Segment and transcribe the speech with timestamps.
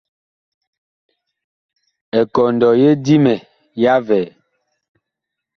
[2.19, 3.35] Ekɔndɔ ye Dimɛ
[3.81, 4.27] ya vɛɛ.